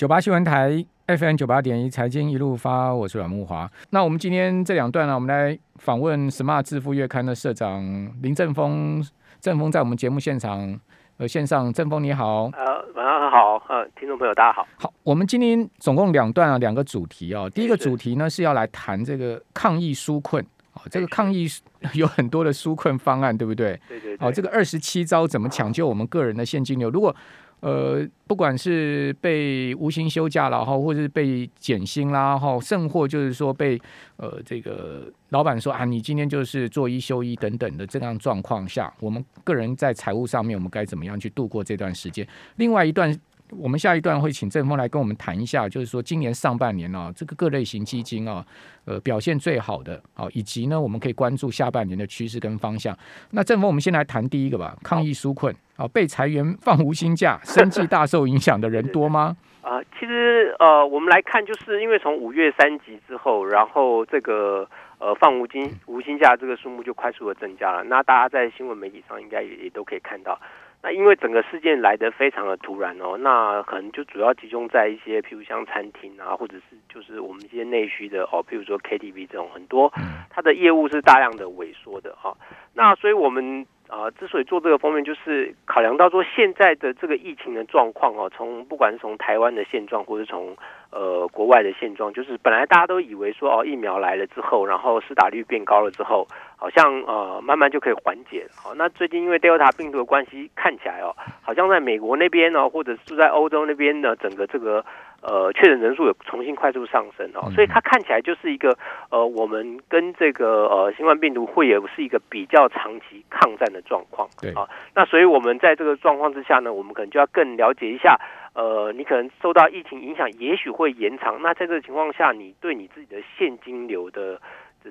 [0.00, 3.70] 九八新闻台 FM 九八点一财经一路发，我是阮木华。
[3.90, 7.82] 那我们今天这两段呢，我们来访问 Smart 致富月刊的社长
[8.22, 9.06] 林正峰。
[9.42, 10.80] 正峰在我们节目现场
[11.18, 12.44] 呃线上，正峰你好。
[12.54, 14.66] 呃，晚上好，呃，听众朋友大家好。
[14.78, 17.50] 好，我们今天总共两段啊，两个主题哦。
[17.50, 20.42] 第一个主题呢是要来谈这个抗疫纾困。
[20.72, 21.46] 哦，这个抗疫
[21.92, 23.78] 有很多的纾困方案，对不对？
[23.86, 24.16] 对对。
[24.18, 26.88] 哦，这个二十七招怎么抢救我们个人的现金流？
[26.88, 27.14] 如果
[27.60, 33.80] 呃，不管是被无薪休假了哈，或者是被减薪啦哈，甚或就是说被
[34.16, 42.26] 呃这个老板说啊，你今天就是做一休一等等的这样状况下，我们个人在财务上面，我们该怎么样去度过这段时间？
[42.56, 43.18] 另外一段。
[43.58, 48.44] 我们下一段会请郑峰来跟我们谈一下，就是说今年上半年呢，这个各类型基金啊，
[48.84, 52.96] 呃，表现最好的啊，以及呢，我们可以关注下半年的趋势跟方向。
[53.32, 59.36] 那郑峰，我们先来谈第一个吧，抗疫纾困啊，被裁员放无薪假，生计大受影响的人多吗？
[59.62, 64.66] 啊，其实呃，我们来看，就是因为从五月三级之后，然后这个
[64.98, 67.84] 呃放无薪无薪假这个数目就快速的增加了。
[67.84, 70.40] 那大家在新闻媒体上应该也也都可以看到。
[70.82, 79.92] 那因为整个事件来得非常的突然哦，那可能就主要集中在一些，譬如像餐厅啊，或者是就是我们一些内需的哦，譬如说 KTV 这种很多，
[80.30, 82.34] 它的业务是大量的萎缩的哈。
[82.72, 90.56] 那所以我们啊，之所以做这个方面，就是考量到说现在的这个疫情的状况哦，从不管是从台湾的现状，或者从
[90.90, 96.26] 呃国外的现状，就是本来大家都以为说哦，疫苗来了之后，然后施打率变高了之后。
[96.60, 98.46] 好像呃慢慢就可以缓解。
[98.54, 104.84] 好，那最近因为 Delta 病毒的关系，看起来哦，好像在美国那边呢，或者是在欧洲那边呢，整个这个
[105.22, 108.76] 呃确诊人数有重新快速上升哦，所以它看起来就是一个
[109.10, 114.28] 呃我们跟这个呃新冠病毒会有是一个比较长期抗战的状况。
[114.40, 118.18] 对啊，那所以我们在这个状况之下呢，我们可能就要更了解一下，
[118.54, 121.40] 呃，你可能受到疫情影响，也许会延长。
[121.42, 124.40] 那在这个情况下，你对你自己的现金流的。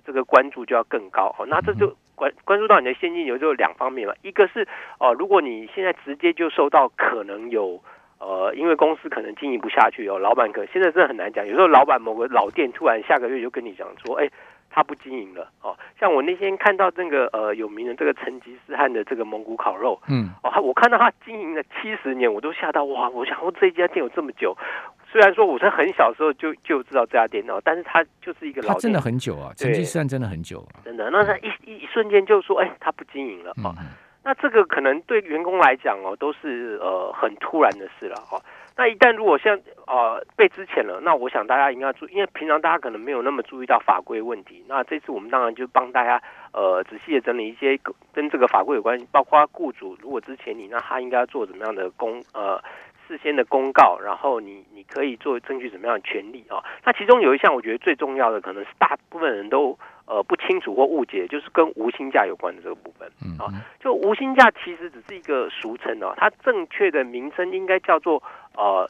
[0.06, 4.68] 这个关注就要更高哦，那这就关关注到你的现金流就有两方面嘛，一个是
[5.00, 7.82] 哦，如果你现在直接就受到可能有
[8.20, 14.30] 呃，因为公司可能经营不下去哦，老板可现在真的很难讲，有时候老板某个老店突然下个月就跟你讲说，哎，
[14.70, 24.56] 他不经营了哦，像我那天看到那个呃有名的这个成吉思汗的这个蒙古烤肉，嗯，哦，我看到他经营了七十年，我都吓到哇，我想说这家店有这么久。
[25.12, 31.10] 虽然说我在很小时候就就知道这家店哦，但是他就是一个老，他真的很久啊，成吉思汗真的很久，真的。
[31.10, 33.74] 那他一一瞬间就说，哎，他不经营了啊。
[34.30, 38.40] 那这个可能对员工来讲哦，都是呃很突然的事了哦。
[38.78, 44.64] 那一旦如果像呃被之前了，那我想大家应该注，因为平常大家可能没有那么注意到法规问题。
[44.68, 46.22] 那这次我们当然就帮大家
[46.54, 47.80] 呃仔细的整理一些
[48.14, 52.62] 跟这个法规有关系，包括雇主如果之前你，那他应该做怎么样的公呃。
[53.08, 56.64] 事先的公告，然后你你可以做争取什么样的权利啊？
[56.86, 59.76] 那其中有一项我觉得最重要的，可能是大部分人都
[60.10, 63.48] 呃不清楚或误解，就是跟无薪假有关的这个部分啊。
[63.80, 68.22] 就无薪假其实只是一个俗称哦，它正确的名称应该叫做
[68.56, 68.90] 呃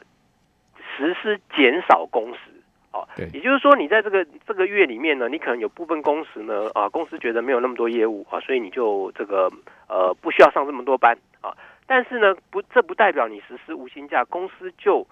[0.96, 2.40] 实施减少工时
[2.90, 3.04] 啊。
[3.34, 9.52] 也就是说，你在这个这个月里面呢，你可能有部分工时呢啊，公司觉得没有那么多业务啊，所以你就这个
[9.88, 11.52] 呃不需要上这么多班啊。
[11.86, 15.06] 但是呢，不，这不代表你实施无薪假，公司就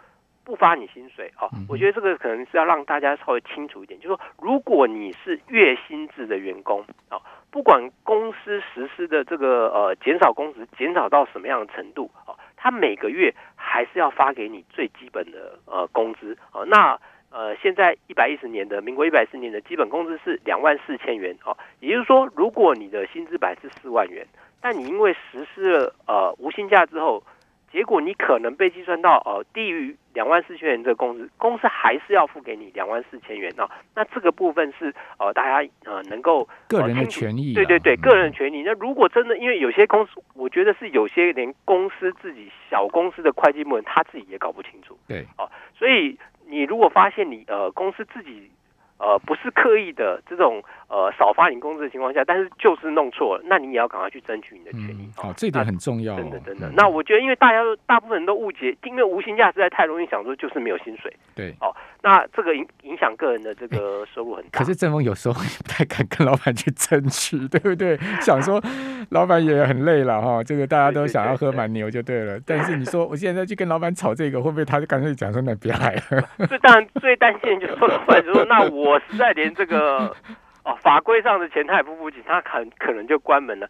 [0.48, 1.46] 不发你薪水哦。
[1.68, 7.20] 我觉得这个可能是要让大家稍微清楚一点，就是说，如果你是月薪制的员工啊，
[7.50, 16.64] 不管公司实施的这个呃减少工资减少到什么样的程度啊，他每个月还是要发给你最基本的呃工资啊。
[16.66, 16.98] 那
[17.30, 24.26] 呃，现在一百一十年的民国一百一十年的基本工资是两万四千元哦，也就是说，如果你的薪资百是四万元。
[24.60, 27.22] 但你因为实施了呃无薪假之后，
[27.70, 33.68] 结果你可能被计算到呃低于两万四千元这个工资，公司还是要付给你两万四千元哦。
[33.94, 38.62] 那这个部分是呃大家呃能够个人的权益，对对对，个人的权益。
[38.62, 45.50] 那如果真的因为有些公司，我觉得是有些连公司自己小公司的会计部门他自己也搞不清楚，对哦。
[45.78, 48.50] 所以你如果发现你呃公司自己。
[48.98, 55.08] 呃，不是刻意的这种呃少发你工资的情况下，但是就是弄错了，那你也要赶快去争取你的权益。
[55.16, 56.16] 好，这点很重要。
[56.16, 56.70] 真的，真的。
[56.74, 61.14] 那我觉得，因为大家大部分人都误解，因为无薪假实在太容易想说就是没有薪水。
[61.34, 61.54] 对。
[61.60, 64.50] 哦，那这个影影响个人的这个收入很大。
[64.58, 67.96] 可是正峰有时候也不太敢跟老板去争取，对不对？
[68.20, 68.60] 想说
[69.10, 72.36] 老板也很累了哈，这个大家都想要喝满牛就对了。
[72.44, 76.28] 但是你说我现在去跟老板吵这个，会不会他就干脆讲说那别来了？
[76.48, 78.87] 最当然最担心就是说老板说那我。
[78.88, 80.14] 我实在连这个
[80.64, 83.68] 哦法规上的钱他也不付清，他很可能就关门了。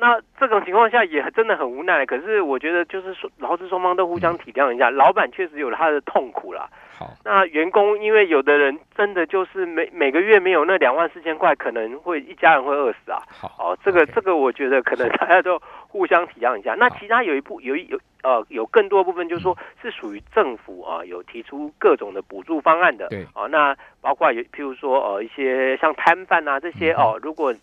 [0.00, 2.06] 那这种情况下也真的很无奈。
[2.06, 6.68] 可是我觉得就是说，劳资双方都互相体谅一下，老板确实有了他的痛苦啦。
[6.96, 13.18] 好，那员工因为有的人真的就是每每个月没有那两万四千块，可能会一家人会饿死啊。
[13.28, 16.76] 好，哦，这个这个我觉得可能大家都互相体谅一下。
[16.78, 23.08] 那其他有一部有一有呃有更多部分就是说是属于政府啊有提出各种的补助方案的。
[23.08, 27.54] 对，哦，那包括有譬如说呃一些像摊贩啊这些哦，如果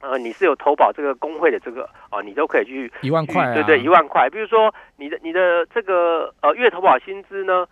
[0.00, 4.28] 呃你是有投保这个工会的这个哦，你都可以去一万块，对对，一万块。
[4.30, 7.66] 比如说你的你的这个呃月投保薪资呢？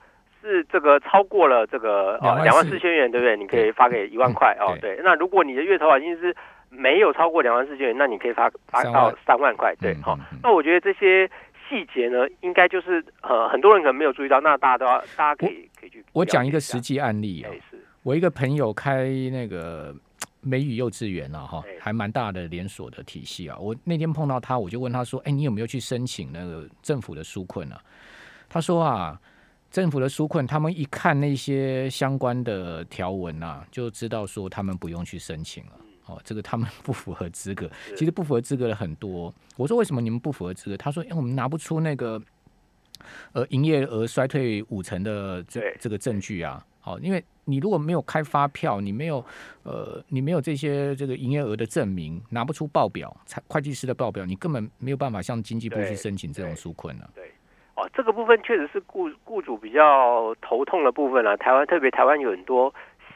[0.45, 3.37] 是这个超过了这个呃两万四千元，对不对？
[3.37, 4.77] 你可以发给一万块哦。
[4.81, 6.35] 对，那如果你的月投保薪资
[6.69, 9.73] 没有超过两万四千元，那你可以发发到三万块。
[9.81, 10.19] 对，好。
[10.43, 11.31] 那我觉得这些
[11.69, 16.05] 细节呢，应该就是呃很多人可能没有注意到，那大家都要大家可以可以去。
[16.13, 17.51] 我讲一个实际案例啊，
[18.03, 19.95] 我一个朋友开那个
[20.41, 23.57] 美语幼稚园了哈，还蛮大的连锁的体系啊。
[23.59, 27.81] 我那天碰到他，我就问他说：“哎，你有没有去申请那个政府的纾困啊？”
[28.49, 29.21] 他说啊。
[29.73, 35.73] 政府的纾困，他们一看那些相关的条文啊，就知道说他们不用去申请了。
[36.07, 37.71] 哦，这个他们 不符合资格。
[37.97, 39.33] 其实不符合资格的很多。
[39.57, 40.77] 我说为什么你们不符合资格？
[40.77, 42.21] 他说因为我们拿不出那个
[43.33, 46.65] 呃营业额衰退五成的这这个证据啊。
[46.81, 49.25] 好，因为你如果没有开发票，你没有
[49.63, 57.09] 呃你没有这些这个营业额的证明，拿不出报表，财会计师的报表，你根本没有办法向经济部去申请这种纾困了。
[57.15, 57.31] 对。
[57.75, 61.37] 哦，这个部分确实是雇雇主比较头痛的部分了。
[61.39, 62.73] 台湾特别台湾有很多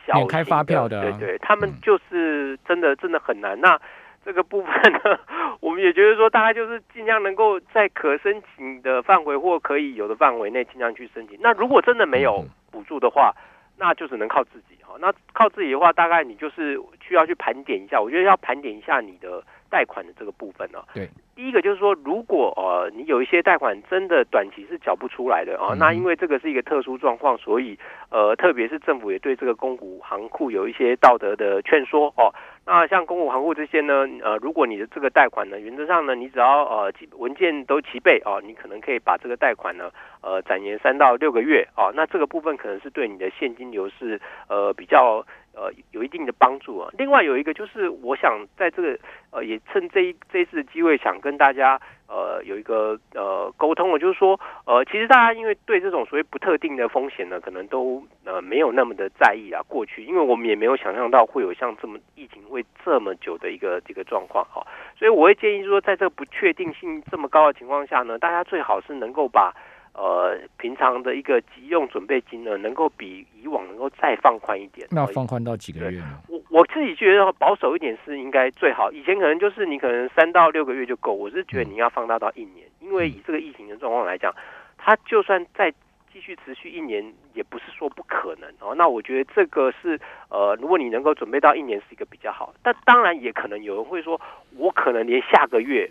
[0.07, 3.61] 小开发票的，对对，他们就是真的真的很难。
[3.61, 3.79] 那
[4.25, 5.19] 这个部分呢，
[5.61, 11.39] 我们也觉得说，大家就是尽量能够在可申请的范围或可以有的范围内尽量去申请。
[11.41, 13.33] 那如果真的没有补助的话，
[13.79, 14.97] 那就只能靠自己哈。
[14.99, 18.01] 那靠自己的话，大概你就是需要去盘点一下。
[18.01, 20.79] 我觉得要盘点一下你的贷款的这个部分呢。
[20.95, 21.09] 对。
[21.35, 27.79] 第一个就是说，如果呃你有一些贷款真的短期是缴不出来的哦，那因为这个是一个特殊状况，所以
[28.11, 32.33] 呃特别是政府也对这个公股行库有一些道德的劝说哦。
[32.65, 39.91] 那像公股行库这些呢，呃如果你的这个贷款呢，原则上呢，你只要呃文件都齐备哦，你可能可以把这个贷款呢
[40.23, 41.93] 呃展延三到六个月哦。
[41.95, 44.19] 那这个部分可能是对你的现金流是
[44.49, 45.23] 呃比较。
[45.57, 46.91] 呃，有一定的帮助啊。
[46.99, 48.99] 另外有一个就是，我想在这个
[49.31, 59.63] 呃，也趁这一这一次的机会，想跟大家呃有一个呃沟通了，就是说呃，其实大家因为对这种所谓不特定的风险呢，可能都呃没有那么的在意啊。
[59.67, 64.63] 过去，因为我们也没有想象到会有像这么疫情会这么久的一个这个状况哈，
[64.99, 69.55] 所以我会建议说，在这个不确定性这么高的情况下呢，大家最好是能够把。
[69.97, 74.87] 呃，平常的一个急用准备金呢，能够比以往能够再放宽一点。
[74.91, 76.21] 那放宽到几个月呢？
[76.29, 78.93] 我我自己觉得保守一点是应该最好。
[78.93, 84.31] 以前可能就是你可能三到六个月就够，我是觉得你要放大到一年，因为以这个疫情的状况来讲，
[84.77, 85.73] 它就算再
[86.13, 87.03] 继续持续一年，
[87.33, 88.75] 也不是说不可能哦。
[88.75, 92.53] 那我觉得这个是呃，如果你能够准备到一年是一个比较好。
[92.63, 94.21] 但当然也可能有人会说，
[94.59, 95.91] 我可能连下个月。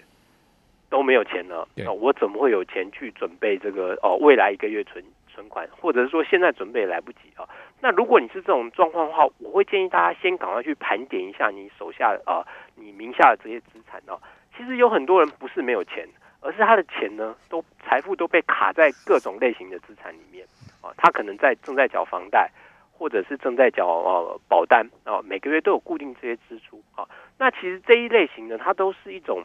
[0.89, 4.15] 都没有钱了，那我怎么会有钱去准备这个哦？
[4.21, 7.43] 未来一个月存存款，或者是说现在准备来不及啊？
[7.81, 12.45] 那如果你是这种状况的话，我会建议大家先赶快去盘点一下你手下啊，
[12.75, 14.17] 你名下的这些资产哦。
[14.55, 16.07] 其实有很多人不是没有钱，
[16.39, 20.45] 而是他的钱呢，都财富都被卡在各种类型的资产里面
[20.81, 20.93] 啊。
[20.97, 22.49] 他可能在正在缴房贷，
[22.91, 27.05] 或者是正在缴呃保单啊，每个月都有固定这些支出啊。
[27.37, 29.43] 那其实这一类型呢，它都是一种。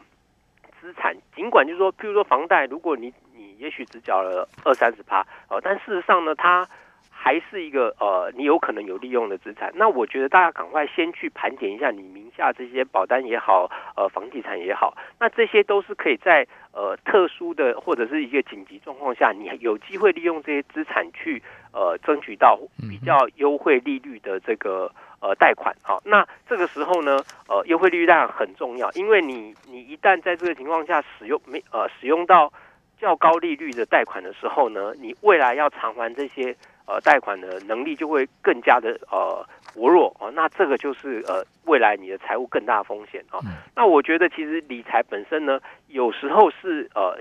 [0.81, 6.67] 资产，尽管就是说，譬如说房贷，如果你你也许只缴了二三十趴，呃，但事实上呢，它
[7.11, 9.71] 还是一个呃，你有可能有利用的资产。
[9.75, 22.59] 那我觉得大家赶快先去盘点一下你名下这些保单也好，呃，房地产也好，那这些都是可以在呃特殊的或者是一个紧急状况下，你有机会利用这些资产去呃争取到
[22.89, 24.91] 比较优惠利率的这个。
[25.21, 32.51] 呃，贷款啊，那这个时候呢，呃，优惠利率当然很重要，因为你你一旦在这个情况下使用没呃使用到
[32.99, 36.55] 较高利率的贷款的时候呢，你未来要偿还这些
[36.87, 43.39] 呃贷款的能力就会更加的呃薄弱啊，那这个就是呃未来你的财务更大风险啊。
[43.75, 47.19] 那我觉得其实理财本身呢，有时候是呃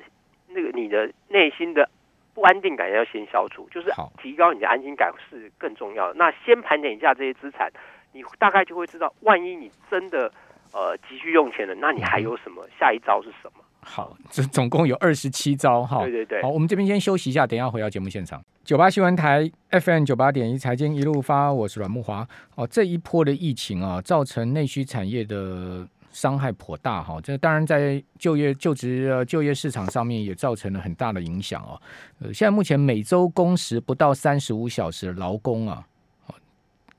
[0.48, 1.86] 那个你的内心的。
[2.34, 3.90] 不安定感要先消除，就是
[4.22, 6.14] 提高你的安心感是更重要的。
[6.14, 7.70] 那先盘点一下这些资产，
[8.12, 10.32] 你大概就会知道，万一你真的
[10.72, 13.64] 呃急需用钱了，那你还有什么下一招是什么？
[13.82, 16.02] 好，这总共有二十七招哈。
[16.02, 16.42] 对对对。
[16.42, 18.42] 好，我们这边先休息一下，等一下回到节目现场。
[18.64, 22.26] 九八新闻台 FM 九八点一财经一路发，我是阮木华。
[22.56, 25.86] 哦，这一波的疫情啊，造成内需产业的。
[26.12, 27.20] 伤害颇大哈。
[27.20, 31.80] 这当然在就业就职就业市场上面也造成了很大的影响哦。
[32.18, 35.86] 呃，现在目前每周工时不到三十五小时的劳工啊，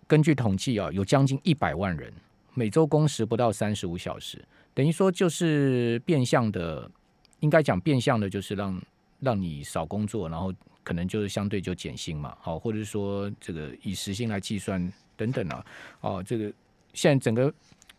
[0.07, 2.11] 根据统计啊，有将近一百万人
[2.53, 6.89] 每周工时不到三十五小时，等于说就是变相的，
[7.39, 8.81] 应该讲变相的，就是让
[9.19, 10.53] 让你少工作，然后
[10.83, 15.65] 可能就是相对就减薪嘛，好，或者说这个以时薪来计算等等啊，
[16.01, 16.51] 哦，这个
[16.93, 17.53] 现在整个。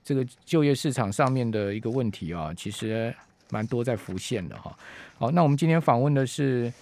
[0.04, 3.14] 这个就业市场上面的一个问题啊，其实
[3.50, 4.76] 蛮多在浮现的哈。
[5.18, 6.73] 好，那我们今天访问的是。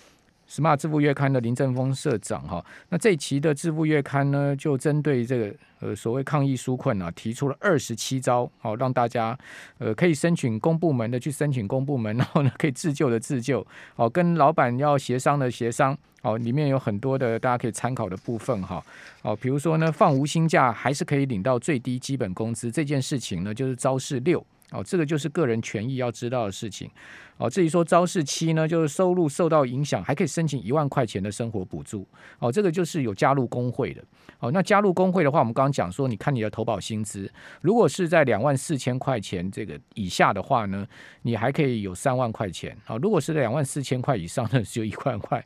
[0.51, 9.39] Smart 致富月刊的林正峰社长哈，那这一期的致富月刊呢，就针对这个呃所谓抗疫纾困啊，提出了二十七招，好让大家
[9.79, 13.65] 呃可以申请公部门的去申请公部门，然后呢可以自救的自救，
[13.95, 18.85] 好跟老板要协商的协商，好里面有很多的大家可以参考的部分哈，
[19.23, 24.45] 好比如说呢放无薪假还是可以领到最低基本工资这件事情呢，就是招式六。
[24.73, 26.91] 哦，这个就是个人权益要知道的事情。
[27.39, 32.07] 哦，至于说招式期呢，就是收入受到影响，还可以申请一万块钱的生活补助。
[32.39, 34.05] 哦，这个就是有加入工会的。
[34.41, 37.31] 哦，那加入工会的话，我们刚刚讲说，你看你的投保薪资，
[37.63, 40.87] 如果是在两万四千块钱这个以下的话呢，
[41.23, 42.77] 你还可以有三万块钱。
[42.87, 45.43] 哦，如果是两万四千块以上呢，只有一万块。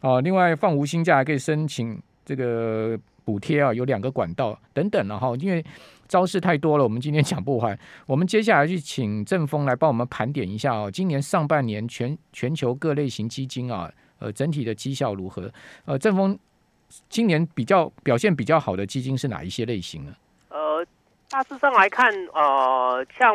[0.00, 5.64] 哦，另外放无薪假还可以申请这个补贴啊，有两个管道等等了哈，因为。
[6.06, 7.76] 招式太多了，我们今天讲不完。
[8.06, 15.50] 我们接下来去请正峰来帮我们盘点一下哦，今年上半年全全球各类型基金啊，呃，整体的绩效如何？
[15.86, 16.38] 呃，正峰
[17.08, 20.14] 今年比较表现比较好的基金是哪一些类型呢？
[20.50, 20.86] 呃，
[21.30, 23.34] 大致上来看，呃，像。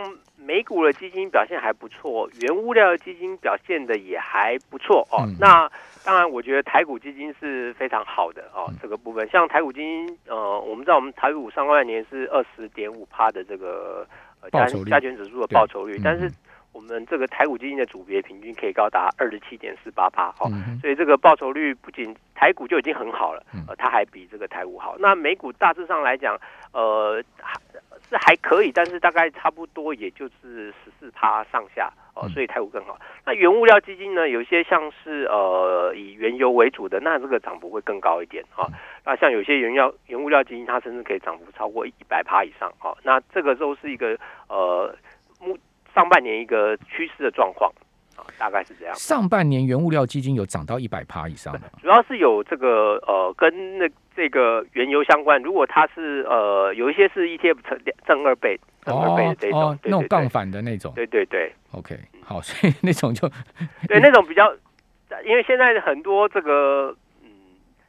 [0.49, 5.21] 美股的基金表现还不错，原物料的基金表现的也还不错哦。
[5.39, 5.69] 那
[6.03, 8.65] 当然，我觉得台股基金是非常好的哦。
[8.81, 14.03] 这个部分，像台股基金，呃，我们知道我们台股上半年是二十点五趴的这个
[14.51, 16.27] 加加权指数的报酬率，但是
[16.73, 20.49] 我们这个台股基金的组别平均可以高达二十七点四八趴哦。
[20.81, 24.95] 所以这个报酬率不仅台股就已经很好了，呃，它还比这个台股好。
[24.97, 26.35] 那美股大致上来讲，
[26.73, 27.21] 呃。
[28.09, 32.99] 是还可以，但是大概差不多也就是十四趴上下哦，所以台股更好。
[33.25, 38.67] 那原物料基金呢，有些像是呃以原油为主的，那这个涨幅会更高一点啊。
[39.05, 42.97] 那像有些原料原物料基金，它甚至可以涨幅超过一百趴以上哦。
[43.03, 44.93] 那这个都是一个呃
[45.39, 45.57] 目
[45.93, 47.71] 上半年一个趋势的状况
[48.19, 48.93] 啊，大概是这样。
[48.95, 53.89] 上半年原物料基金有涨到一百趴以上的，主要是有这个呃跟那。
[54.15, 63.29] 这个原油相关，如果它是呃有一些是 ETF 正正二倍、正二倍的这种，那种杠反的那种，对对对，OK，好，所以那种就
[63.87, 64.53] 对那种比较，
[65.23, 67.29] 因为现在很多这个嗯，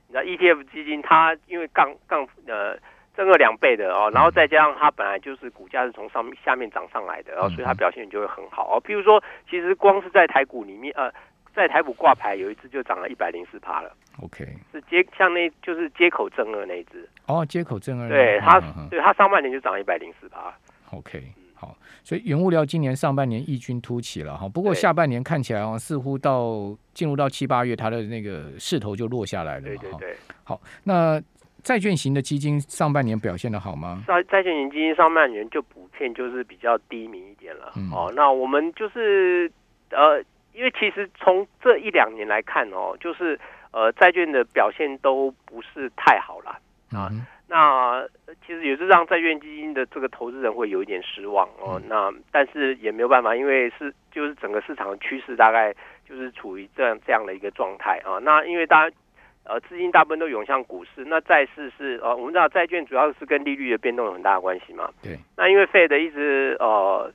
[0.06, 2.78] 你知道 ETF 基金它因为杠杠呃
[3.24, 8.76] 正二两倍的哦，然后再加上它本来就是股价是从上面下面涨上来的，然后所以它表现就会很好。
[8.76, 8.82] 哦。
[8.82, 11.12] 譬如说，其实光是在台股里面呃。
[11.52, 17.06] 在台股挂牌有一只就涨了一百零四趴了，OK，是接像那就是接口正二那一只。
[17.26, 20.54] 哦，接口正二，对它，对它上半年就涨一百零四趴
[20.92, 21.20] ，OK，
[21.54, 31.20] 好，所以原物料今年上半年异军突起了哈，不过下半年看起来哦，似乎到进入到七八月，它的那个势头就落下来了，对对对，好，那
[31.62, 34.02] 债券型的基金上半年表现的好吗？
[34.06, 39.50] 债债券型基金上半年就普遍就是比较低迷一点了，哦，那我们就是
[39.90, 40.22] 呃。
[40.52, 43.38] 因为其实从这一两年来看哦，就是
[43.70, 46.58] 呃债券的表现都不是太好了
[46.92, 47.08] 啊。
[47.46, 48.04] 那
[48.44, 51.80] 其实也是让债券基金的这个投资人会有一点失望哦。
[51.86, 55.72] 那但是也没有办法，因为是就是整个市场的趋势大概
[56.06, 58.18] 就是处于这样这样的一个状态啊。
[58.20, 58.96] 那因为大家
[59.44, 64.90] 呃资金大部分都涌向股市，那债市是呃我们知道债券主要是跟利率的变动有很大的关系嘛。
[65.02, 65.18] 对。
[65.36, 67.12] 那因为费的一直呃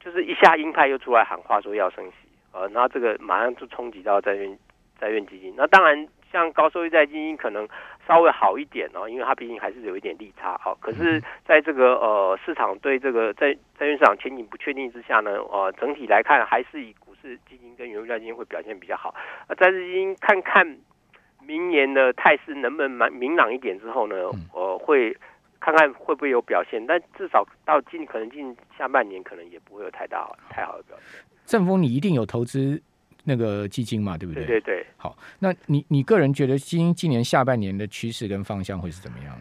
[0.00, 2.28] 就是一下鹰派又出来喊话说要升息。
[2.54, 4.58] 呃，那这个马上就冲击到债券
[5.00, 5.54] 债券基金。
[5.56, 7.66] 那当然，像高收益债基金可能
[8.06, 10.60] 稍微好一点哦，因为它毕竟还是有一点利差。
[10.62, 19.14] 哦，可是在这个呃市场对这个债债券市场前景不确定之下呢，呃，整体来看还是以股市基金跟原油基金会表现比较好。
[19.46, 20.76] 呃，债基金看看
[21.46, 24.16] 明年的态势能不能蛮明朗一点之后呢，
[24.52, 25.16] 我，会
[25.60, 26.84] 看看会不会有表现。
[26.86, 31.20] 但至少到近可能近下半年可能也不会有太大太好的表现。
[31.44, 32.80] 正峰，你一定有投资
[33.24, 34.16] 那个基金嘛？
[34.16, 34.44] 对不对？
[34.44, 34.86] 对对。
[34.96, 39.36] 好，那你你个人觉得今今年下半年的趋势跟方向会是怎么样？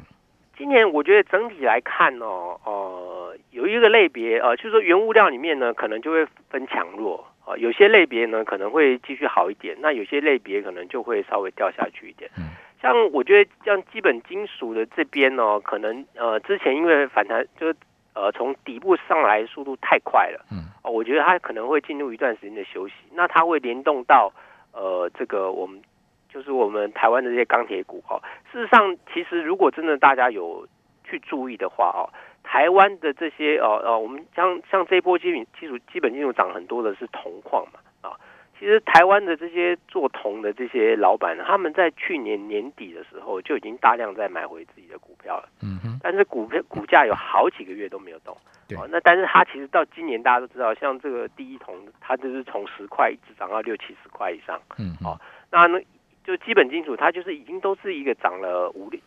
[0.58, 7.58] 今年我觉得整体来看哦，呃，有一个类别呃，就是说原物料里面呢，可能就会分强弱啊。
[7.58, 12.30] 有些类别呢可能会继续好一点，那有些类别可能就会稍微掉下去一点。
[12.38, 12.50] 嗯。
[12.82, 17.68] 像我觉得像基本金属的这边呢，可能呃之前因为反弹就。
[18.14, 24.30] 呃，呃从底部上来速度太快了，嗯，哦，我觉得它可能会进入一段时间的休息，那它会联动到
[24.74, 25.82] 呃这个我们
[26.30, 28.22] 就是我们台湾的这些钢铁股哦。
[28.52, 30.68] 事实上，其实如果真的大家有
[31.06, 32.04] 去注意的话哦，
[32.52, 38.12] 台湾的这些哦哦，我们像像这一波基本基础基本金属涨很多的是铜矿嘛啊。
[38.60, 45.48] 其实台湾的这些做铜的这些老板，他们在去年年底的时候就已经大量在买回自己的股票了。
[45.64, 45.98] 嗯哼。
[46.04, 48.36] 但是股票股价有好几个月都没有动。
[48.68, 48.78] 对。
[48.90, 54.60] 那但是它其实到今年大家都知道，像这个第一铜，它就是从十块一直涨到六七十块以上。
[54.78, 54.94] 嗯。
[55.06, 55.18] 哦，
[55.50, 55.80] 那那
[56.26, 59.00] 就基本金属，它就是已经都是一个涨了五六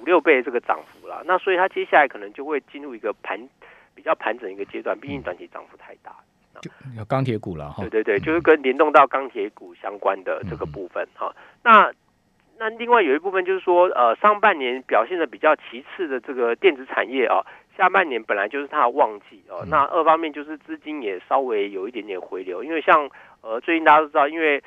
[0.00, 1.22] 五六倍这个涨幅了。
[1.26, 3.38] 那所以它接下来可能就会进入一个盘
[3.94, 6.12] 比较盘整一个阶段，毕竟短期涨幅太大。
[6.96, 11.32] 有钢铁股了哈，对对对，就是跟联动到钢铁股相关的这个部分哈。
[11.62, 11.92] 那
[12.58, 19.64] 那另外有一部分就是说，呃，上半年表现的比较其次的这个电子产业啊，下半年本来就是它的旺季哦。
[19.68, 23.08] 那二方面就是资金也稍微有一点点回流，因为像
[23.40, 24.60] 呃最近大家都知道，因为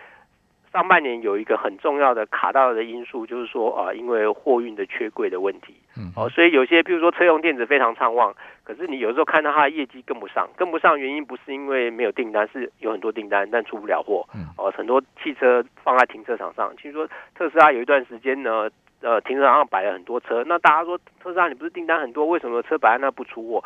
[0.72, 5.76] 上半年有一个很重要的卡到的因素，就是说啊，因为货运的缺柜的问题，
[6.16, 14.26] 哦，所以有些比如说车用电子非常畅旺，可是你有时候看到它的业绩跟不上，跟不上原因不是因为没有订单，是有很多订单但出不了货，
[14.58, 18.70] 哦，很多汽车放在停车场上，听说特斯拉有一段时间呢，
[19.02, 23.64] 呃，停车场上摆了很多车，那大家说特斯拉你不是订单很多，为什么车摆在那不出货？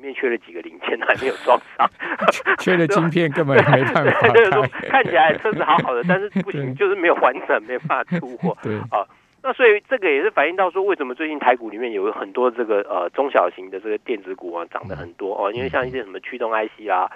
[0.00, 1.88] 里面缺了几个零件还没有装上，
[2.58, 4.28] 缺了晶片根本没办法。
[4.30, 8.56] 就是说看起来车子好好的，但是不行，就是没有完整，没办法出货。
[8.62, 9.04] 对啊，
[9.42, 17.00] 那所以这个也是反映到说，为什么最近台股里面有很多这个呃中小型的这个电子股啊涨得很多哦，因为像一些什么驱动 IC 啦。
[17.00, 17.12] 啊，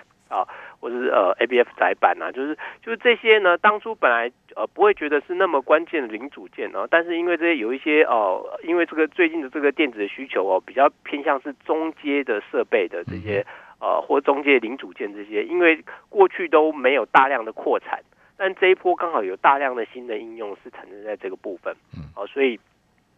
[0.80, 13.44] 或者是呃 A B F 载板啊，就是就是这些呢，当初本来呃不会觉得是那么关键的零组件啊，但是因为这些有一些哦，因为这个最近的这个电子的需求哦，比较偏向是中阶的设备的这些
[13.80, 18.00] 呃或中阶零组件这些，因为过去都没有大量的扩产，
[18.36, 22.58] 但这一波刚好有大量的新的应用是产生在这个部分，嗯，哦，所以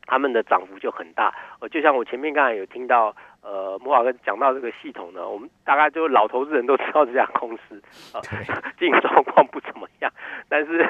[0.07, 3.15] 他们的涨幅就很大，呃，就像我前面刚才有听到。
[3.47, 7.81] 呃，摩尔哥讲到这个系统呢，我们大概就老投资人都知道这家公司
[8.13, 8.19] 啊，
[8.79, 10.13] 经营状况不怎么样，
[10.51, 10.81] 但是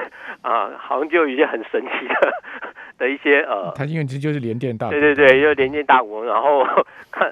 [0.41, 2.31] 啊，好像就有一些很神奇的
[2.97, 6.65] 的一些呃，它因为这就是联电大，对对对，就是联电大股，然后
[7.11, 7.31] 看。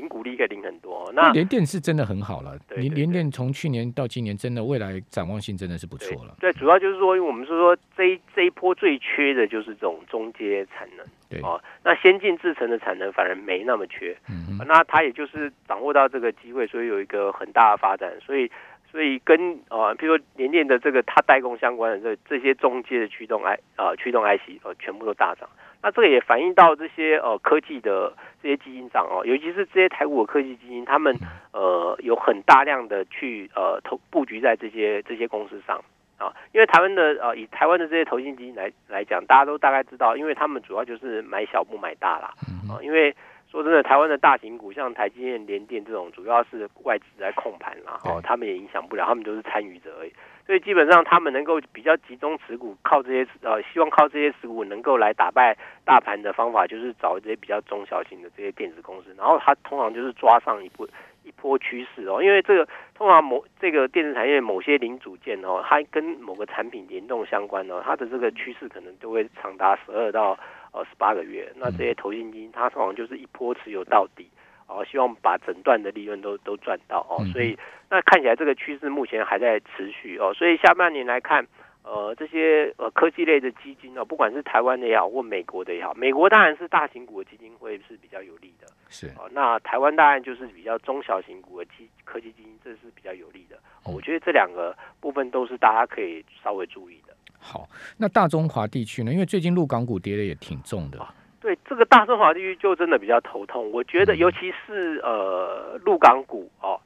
[0.00, 2.58] 零股利可以领很多，那联电是真的很好了。
[2.74, 6.34] 联联电从去年到今年，真的未来展望性真的是不错了。
[6.40, 18.50] 对，主要就是说，因为我们是说这一这一波最缺的就是这种中阶产能，对哦，那先进制程的产能反而没那么缺，嗯，那它也就是掌握到这个机会，所以有一个很大的发展，所以
[18.90, 25.48] 所以跟呃，譬如说联电的这个它代工相关的这这些中介的驱动 I 啊驱动 IC 呃全部都大涨。
[25.82, 31.16] 那这个也反映到这些呃科技的这些基金上哦，尤其是这些台股的科技基金，他们
[31.52, 35.82] 呃有很大量的去呃投布局在这些这些公司上
[36.18, 42.34] 啊，因为台湾的呃以台湾的这些投信基金来来讲，大家都大概知道，因为他们主要就是买小不买大啦
[42.68, 43.14] 啊，因为
[43.50, 50.12] 说真的，台湾的大型股像台积电、联电这种，主要是外资在控盘，然后他们也影响不了，他们都是参与者而已。
[50.46, 60.88] 所以基本上，他们能够比较集中持股，靠这些呃，希望靠这些持股能够来打败大盘的方法，就是找这些比较中小型的这些电子公司，然后它通常就是抓上一波
[61.24, 62.22] 一波趋势哦。
[62.22, 70.36] 因为这个通常某这个电子产业某些零组件哦，它跟某个产品联动相关哦，它的这个趋势可能都会长达十二到
[70.72, 71.52] 呃十八个月。
[71.56, 74.28] 那这些投信金，它通常就是一波持有到底。
[74.72, 81.44] 哦，希望把整段的利润都都赚到哦，所以那看起来这个趋势目前还在持续哦，所以下半年来看，
[81.82, 93.58] 呃，这些呃科技类的基金哦，不管是台湾的也好，或美国的也好，美国当然是大型股的基金会是比较有利的，是哦，那台湾当然就是比较中小型股的基科技基金，这是比较有利的。
[93.92, 97.12] 我觉得这两个部分都是大家可以稍微注意的。
[97.40, 99.12] 好，那大中华地区呢？
[99.12, 100.98] 因为最近陆港股跌的也挺重的。
[101.40, 106.78] 对这个大中华地区就真的比较头痛，我觉得尤其是呃陆港股哦，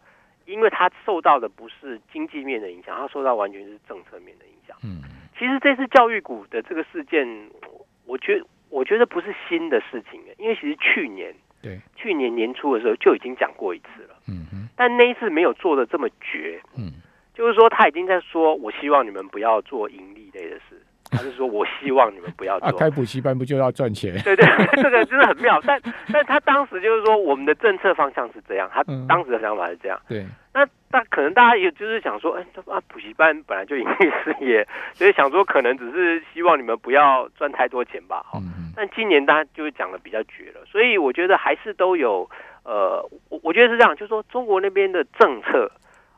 [0.46, 4.76] 因为它受到的不是经济面的影响，它受到完全是政策面的影响。
[4.84, 5.02] 嗯，
[5.36, 7.26] 其实这次教育股的这个事件，
[8.06, 8.40] 我觉
[8.70, 14.14] 我觉得不是新的事情因为其实去年对去年年初的时候就已经讲过一次了。
[14.28, 16.60] 嗯哼，但那一次没有做的这么绝。
[16.76, 16.92] 嗯，
[17.34, 20.13] 就是说他已经在说，我希望你们不要做盈利类的事。
[21.16, 22.72] 他是说，我希望你们不要做。
[22.78, 24.12] 开补习班不就要赚钱？
[24.22, 24.44] 对对，
[24.82, 25.60] 这个真的很妙。
[25.66, 25.80] 但
[26.12, 30.00] 但他当时就是说，我们的政策方向是这样，他当时的想法是这样。
[30.08, 30.24] 对。
[30.52, 38.24] 那那可能大家也就是想说，哎，啊，补习班本来就盈利事业，所以想说可能只是希望你们不要赚太多钱吧。
[38.24, 38.38] 哈。
[38.76, 42.28] 但今年大家就讲的比较绝了，所以我觉得还是都有
[42.64, 45.70] 呃，我我觉得是这样，就是说中国那边的政策，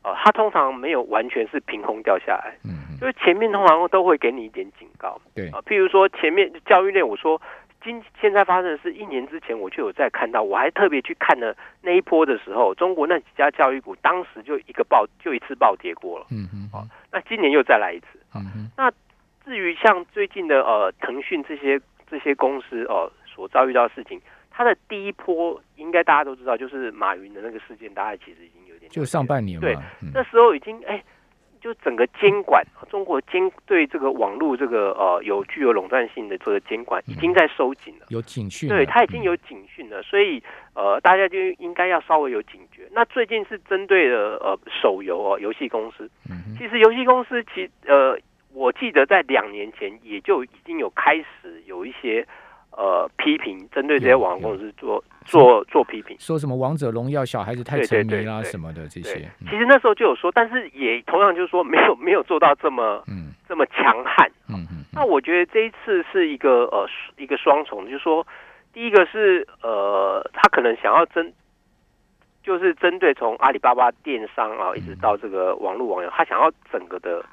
[0.02, 5.48] 呃，它通常没有完全是凭空掉下来，嗯，就是前面通常都会给你一点警告，对。
[5.50, 7.40] 啊，譬如说前面教育类，我说
[7.82, 18.90] 今现在发生的是一年之前我就有在看到，我还特别去看了那一波的时候，中国那几家教育股当时就一个暴就一次暴跌过了，嗯嗯，啊，那今年又再来一次，嗯哼，那
[19.44, 21.80] 至于像最近的呃腾讯这些
[22.10, 24.20] 这些公司哦所遭遇到的事情。
[24.58, 29.76] 它的第一波应该大家都知道，就是马云的那个事件，大家其实已经有点就上半年对，
[30.14, 31.04] 那时候已经哎，
[31.66, 40.40] 就整个监管中国监对这个网络这个呃有具有垄断性的这个监管已经在收紧了，有警讯，对，它已经有警讯了，所以
[40.76, 42.88] 呃大家就应该要稍微有警觉。
[42.92, 46.08] 那最近是针对的呃手游哦游戏公司，
[46.56, 48.16] 其实游戏公司其呃
[48.54, 52.24] 我记得在两年前也就已经有开始有一些。
[52.76, 59.26] 呃，批评针对这些网络公司做做做批评，说什么王者荣耀小孩子太沉迷啦什么的这些。
[59.48, 64.30] 其实那时候就有说，但是也同样就是说没有没有做到这么嗯这么强悍。
[64.48, 64.84] 嗯嗯。
[64.92, 66.86] 那我觉得这一次是一个呃
[67.16, 68.26] 一个双重，就是说
[68.74, 71.32] 第一个是呃他可能想要针
[72.42, 77.24] 就是针对从阿里巴巴电商啊一直到这个网络网友，他想要整个的。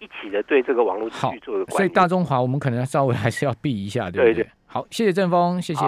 [0.00, 4.48] 一起的对这个网络秩序做个管所以大中华我们可能稍微还是要避一下，对不对？
[4.66, 5.84] 好，谢谢正峰，谢谢。